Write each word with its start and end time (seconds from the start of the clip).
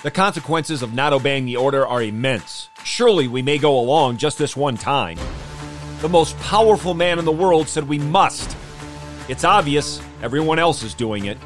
The 0.00 0.10
consequences 0.12 0.82
of 0.82 0.94
not 0.94 1.12
obeying 1.12 1.44
the 1.44 1.56
order 1.56 1.84
are 1.84 2.00
immense. 2.00 2.68
Surely 2.84 3.26
we 3.26 3.42
may 3.42 3.58
go 3.58 3.80
along 3.80 4.18
just 4.18 4.38
this 4.38 4.56
one 4.56 4.76
time. 4.76 5.18
The 6.02 6.08
most 6.08 6.38
powerful 6.38 6.94
man 6.94 7.18
in 7.18 7.24
the 7.24 7.32
world 7.32 7.66
said 7.66 7.88
we 7.88 7.98
must. 7.98 8.56
It's 9.28 9.42
obvious, 9.42 10.00
everyone 10.22 10.60
else 10.60 10.84
is 10.84 10.94
doing 10.94 11.24
it. 11.24 11.36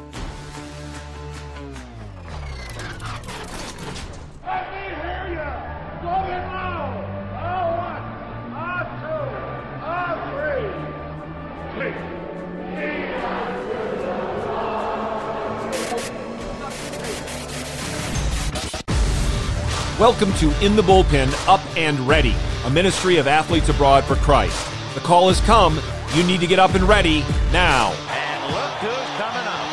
Welcome 20.03 20.33
to 20.33 20.51
In 20.61 20.75
the 20.75 20.81
Bullpen 20.81 21.31
Up 21.47 21.61
and 21.77 21.97
Ready, 22.01 22.35
a 22.65 22.69
ministry 22.69 23.15
of 23.19 23.25
athletes 23.25 23.69
abroad 23.69 24.03
for 24.03 24.15
Christ. 24.15 24.69
The 24.95 24.99
call 24.99 25.29
has 25.29 25.39
come. 25.39 25.79
You 26.13 26.25
need 26.25 26.41
to 26.41 26.45
get 26.45 26.59
up 26.59 26.75
and 26.75 26.83
ready 26.83 27.21
now. 27.53 27.93
And 28.11 28.53
look 28.53 28.73
who's 28.83 29.09
coming 29.15 29.47
up. 29.47 29.63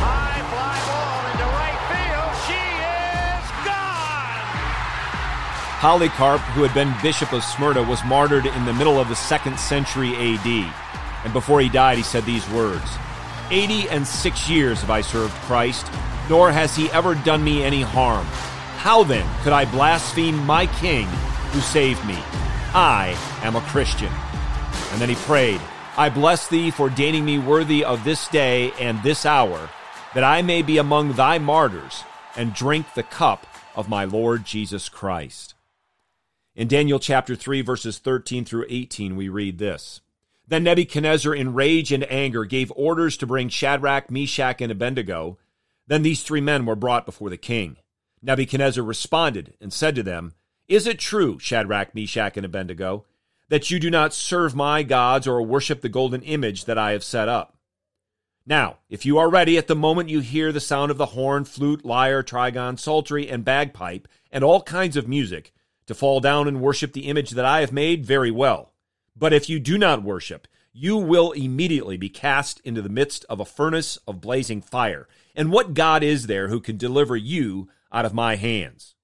High 0.00 0.40
fly 0.48 0.80
ball 0.88 1.20
into 1.32 1.44
right 1.52 1.76
field. 1.92 2.32
She 2.48 2.64
is 3.28 3.44
gone. 3.68 4.48
Polycarp, 5.80 6.40
who 6.54 6.62
had 6.62 6.72
been 6.72 6.94
Bishop 7.02 7.30
of 7.34 7.44
Smyrna, 7.44 7.82
was 7.82 8.02
martyred 8.06 8.46
in 8.46 8.64
the 8.64 8.72
middle 8.72 8.98
of 8.98 9.10
the 9.10 9.16
second 9.16 9.60
century 9.60 10.14
AD. 10.14 10.46
And 11.24 11.32
before 11.34 11.60
he 11.60 11.68
died, 11.68 11.98
he 11.98 12.02
said 12.02 12.24
these 12.24 12.48
words 12.48 12.90
Eighty 13.50 13.86
and 13.90 14.06
six 14.06 14.48
years 14.48 14.80
have 14.80 14.88
I 14.88 15.02
served 15.02 15.34
Christ, 15.42 15.86
nor 16.28 16.52
has 16.52 16.74
he 16.74 16.90
ever 16.90 17.14
done 17.14 17.42
me 17.42 17.62
any 17.62 17.82
harm. 17.82 18.26
How 18.78 19.04
then 19.04 19.26
could 19.42 19.52
I 19.52 19.64
blaspheme 19.64 20.36
my 20.46 20.66
King 20.66 21.06
who 21.52 21.60
saved 21.60 22.04
me? 22.06 22.18
I 22.74 23.16
am 23.42 23.56
a 23.56 23.60
Christian. 23.62 24.12
And 24.92 25.00
then 25.00 25.08
he 25.08 25.14
prayed, 25.14 25.60
I 25.96 26.08
bless 26.08 26.48
thee 26.48 26.70
for 26.70 26.90
deigning 26.90 27.24
me 27.24 27.38
worthy 27.38 27.84
of 27.84 28.04
this 28.04 28.26
day 28.28 28.72
and 28.80 29.02
this 29.02 29.24
hour, 29.24 29.70
that 30.14 30.24
I 30.24 30.42
may 30.42 30.62
be 30.62 30.78
among 30.78 31.12
thy 31.12 31.38
martyrs 31.38 32.04
and 32.36 32.52
drink 32.52 32.94
the 32.94 33.02
cup 33.02 33.46
of 33.76 33.88
my 33.88 34.04
Lord 34.04 34.44
Jesus 34.44 34.88
Christ. 34.88 35.54
In 36.56 36.68
Daniel 36.68 36.98
chapter 36.98 37.34
3, 37.34 37.62
verses 37.62 37.98
13 37.98 38.44
through 38.44 38.66
18, 38.68 39.16
we 39.16 39.28
read 39.28 39.58
this. 39.58 40.00
Then 40.46 40.64
Nebuchadnezzar, 40.64 41.34
in 41.34 41.54
rage 41.54 41.90
and 41.90 42.08
anger, 42.10 42.44
gave 42.44 42.72
orders 42.76 43.16
to 43.16 43.26
bring 43.26 43.48
Shadrach, 43.48 44.10
Meshach, 44.10 44.60
and 44.60 44.70
Abednego. 44.70 45.38
Then 45.86 46.02
these 46.02 46.22
three 46.22 46.40
men 46.40 46.66
were 46.66 46.76
brought 46.76 47.06
before 47.06 47.30
the 47.30 47.36
king. 47.36 47.76
Nebuchadnezzar 48.22 48.82
responded 48.82 49.54
and 49.60 49.72
said 49.72 49.94
to 49.96 50.02
them, 50.02 50.34
Is 50.66 50.86
it 50.86 50.98
true, 50.98 51.38
Shadrach, 51.38 51.94
Meshach, 51.94 52.36
and 52.36 52.46
Abednego, 52.46 53.04
that 53.48 53.70
you 53.70 53.78
do 53.78 53.90
not 53.90 54.14
serve 54.14 54.54
my 54.54 54.82
gods 54.82 55.26
or 55.26 55.42
worship 55.42 55.82
the 55.82 55.88
golden 55.88 56.22
image 56.22 56.64
that 56.64 56.78
I 56.78 56.92
have 56.92 57.04
set 57.04 57.28
up? 57.28 57.58
Now, 58.46 58.78
if 58.90 59.06
you 59.06 59.18
are 59.18 59.30
ready 59.30 59.56
at 59.56 59.68
the 59.68 59.76
moment 59.76 60.10
you 60.10 60.20
hear 60.20 60.52
the 60.52 60.60
sound 60.60 60.90
of 60.90 60.98
the 60.98 61.06
horn, 61.06 61.44
flute, 61.44 61.84
lyre, 61.84 62.22
trigon, 62.22 62.78
psaltery, 62.78 63.28
and 63.28 63.44
bagpipe, 63.44 64.06
and 64.30 64.44
all 64.44 64.62
kinds 64.62 64.96
of 64.96 65.08
music, 65.08 65.52
to 65.86 65.94
fall 65.94 66.20
down 66.20 66.48
and 66.48 66.60
worship 66.60 66.92
the 66.92 67.06
image 67.06 67.30
that 67.32 67.44
I 67.44 67.60
have 67.60 67.72
made, 67.72 68.04
very 68.04 68.30
well. 68.30 68.72
But 69.16 69.32
if 69.32 69.48
you 69.48 69.60
do 69.60 69.78
not 69.78 70.02
worship, 70.02 70.48
you 70.76 70.96
will 70.96 71.30
immediately 71.32 71.96
be 71.96 72.08
cast 72.08 72.60
into 72.60 72.82
the 72.82 72.88
midst 72.88 73.24
of 73.28 73.38
a 73.38 73.44
furnace 73.44 73.96
of 74.08 74.20
blazing 74.20 74.60
fire. 74.60 75.08
And 75.36 75.52
what 75.52 75.72
God 75.72 76.02
is 76.02 76.26
there 76.26 76.48
who 76.48 76.60
can 76.60 76.76
deliver 76.76 77.16
you 77.16 77.68
out 77.92 78.04
of 78.04 78.12
my 78.12 78.34
hands? 78.34 78.96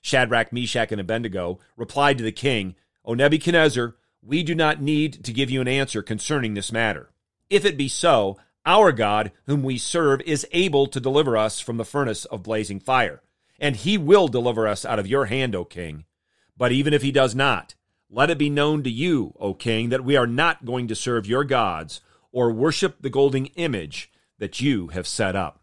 Shadrach, 0.00 0.54
Meshach, 0.54 0.90
and 0.90 1.00
Abednego 1.00 1.58
replied 1.76 2.16
to 2.16 2.24
the 2.24 2.32
king, 2.32 2.76
O 3.04 3.12
Nebuchadnezzar, 3.12 3.94
we 4.22 4.42
do 4.42 4.54
not 4.54 4.80
need 4.80 5.22
to 5.24 5.32
give 5.34 5.50
you 5.50 5.60
an 5.60 5.68
answer 5.68 6.02
concerning 6.02 6.54
this 6.54 6.72
matter. 6.72 7.10
If 7.50 7.66
it 7.66 7.76
be 7.76 7.88
so, 7.88 8.38
our 8.64 8.90
God, 8.90 9.30
whom 9.44 9.62
we 9.62 9.76
serve, 9.76 10.22
is 10.22 10.46
able 10.52 10.86
to 10.86 10.98
deliver 10.98 11.36
us 11.36 11.60
from 11.60 11.76
the 11.76 11.84
furnace 11.84 12.24
of 12.24 12.42
blazing 12.42 12.80
fire, 12.80 13.22
and 13.60 13.76
he 13.76 13.98
will 13.98 14.28
deliver 14.28 14.66
us 14.66 14.86
out 14.86 14.98
of 14.98 15.06
your 15.06 15.26
hand, 15.26 15.54
O 15.54 15.66
king. 15.66 16.04
But 16.56 16.72
even 16.72 16.94
if 16.94 17.02
he 17.02 17.12
does 17.12 17.34
not, 17.34 17.74
let 18.10 18.30
it 18.30 18.38
be 18.38 18.50
known 18.50 18.82
to 18.84 18.90
you, 18.90 19.34
O 19.38 19.54
king, 19.54 19.90
that 19.90 20.04
we 20.04 20.16
are 20.16 20.26
not 20.26 20.64
going 20.64 20.88
to 20.88 20.94
serve 20.94 21.26
your 21.26 21.44
gods 21.44 22.00
or 22.32 22.50
worship 22.50 22.96
the 23.00 23.10
golden 23.10 23.46
image 23.46 24.10
that 24.38 24.60
you 24.60 24.88
have 24.88 25.06
set 25.06 25.36
up. 25.36 25.60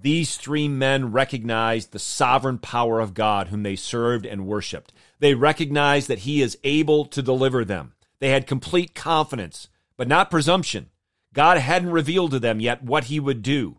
These 0.00 0.36
three 0.36 0.68
men 0.68 1.10
recognized 1.10 1.90
the 1.90 1.98
sovereign 1.98 2.58
power 2.58 3.00
of 3.00 3.14
God 3.14 3.48
whom 3.48 3.64
they 3.64 3.74
served 3.74 4.24
and 4.24 4.46
worshiped. 4.46 4.92
They 5.18 5.34
recognized 5.34 6.06
that 6.08 6.20
he 6.20 6.40
is 6.40 6.58
able 6.62 7.04
to 7.06 7.22
deliver 7.22 7.64
them. 7.64 7.94
They 8.20 8.30
had 8.30 8.46
complete 8.46 8.94
confidence, 8.94 9.68
but 9.96 10.06
not 10.06 10.30
presumption. 10.30 10.90
God 11.32 11.58
hadn't 11.58 11.90
revealed 11.90 12.30
to 12.30 12.38
them 12.38 12.60
yet 12.60 12.84
what 12.84 13.04
he 13.04 13.18
would 13.18 13.42
do. 13.42 13.78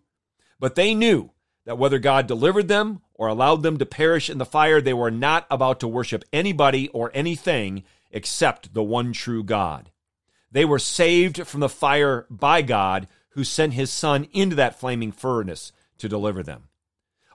But 0.60 0.76
they 0.76 0.94
knew 0.94 1.32
that 1.66 1.78
whether 1.78 2.00
God 2.00 2.28
delivered 2.28 2.68
them 2.68 3.02
or 3.20 3.28
allowed 3.28 3.64
them 3.64 3.78
to 3.78 3.86
perish 3.86 4.30
in 4.30 4.38
the 4.38 4.46
fire, 4.46 4.80
they 4.80 4.94
were 4.94 5.12
not 5.12 5.46
about 5.52 5.82
to 5.82 5.88
worship 5.90 6.24
anybody 6.32 6.88
or 6.88 7.12
anything 7.14 7.84
except 8.12 8.74
the 8.74 8.82
one 8.82 9.12
true 9.12 9.44
God. 9.44 9.92
They 10.50 10.64
were 10.64 10.80
saved 10.80 11.46
from 11.46 11.60
the 11.60 11.68
fire 11.68 12.26
by 12.30 12.62
God, 12.62 13.10
who 13.32 13.44
sent 13.44 13.74
his 13.74 13.92
Son 13.92 14.30
into 14.32 14.56
that 14.56 14.80
flaming 14.80 15.12
furnace 15.12 15.74
to 15.98 16.08
deliver 16.08 16.42
them. 16.42 16.70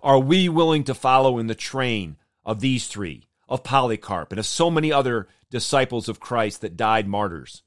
Are 0.03 0.19
we 0.19 0.49
willing 0.49 0.84
to 0.84 0.94
follow 0.94 1.39
in 1.39 1.49
the 1.49 1.55
train 1.55 2.17
of 2.47 2.61
these 2.61 2.89
three, 2.89 3.28
of 3.47 3.62
Polycarp, 3.62 4.33
and 4.33 4.39
of 4.39 4.47
so 4.47 4.71
many 4.71 4.91
other 4.91 5.28
disciples 5.50 6.09
of 6.09 6.19
Christ 6.19 6.62
that 6.62 6.78
died 6.78 7.06
martyrs? 7.06 7.62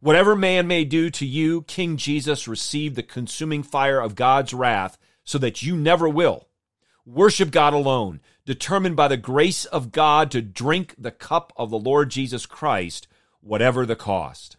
Whatever 0.00 0.34
man 0.34 0.66
may 0.66 0.84
do 0.84 1.10
to 1.10 1.24
you, 1.24 1.62
King 1.62 1.96
Jesus 1.96 2.48
received 2.48 2.96
the 2.96 3.04
consuming 3.04 3.62
fire 3.62 4.00
of 4.00 4.16
God's 4.16 4.52
wrath 4.52 4.98
so 5.22 5.38
that 5.38 5.62
you 5.62 5.76
never 5.76 6.08
will. 6.08 6.48
Worship 7.06 7.52
God 7.52 7.72
alone, 7.72 8.18
determined 8.46 8.96
by 8.96 9.06
the 9.06 9.16
grace 9.16 9.64
of 9.64 9.92
God 9.92 10.28
to 10.32 10.42
drink 10.42 10.92
the 10.98 11.12
cup 11.12 11.52
of 11.56 11.70
the 11.70 11.78
Lord 11.78 12.10
Jesus 12.10 12.46
Christ, 12.46 13.06
whatever 13.40 13.86
the 13.86 13.94
cost. 13.94 14.56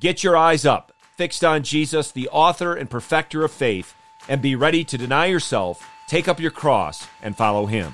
Get 0.00 0.24
your 0.24 0.38
eyes 0.38 0.64
up, 0.64 0.90
fixed 1.18 1.44
on 1.44 1.62
Jesus, 1.62 2.12
the 2.12 2.30
author 2.30 2.74
and 2.74 2.88
perfecter 2.88 3.44
of 3.44 3.52
faith, 3.52 3.94
and 4.26 4.40
be 4.40 4.56
ready 4.56 4.84
to 4.84 4.96
deny 4.96 5.26
yourself, 5.26 5.86
take 6.08 6.28
up 6.28 6.40
your 6.40 6.50
cross, 6.50 7.06
and 7.20 7.36
follow 7.36 7.66
him. 7.66 7.92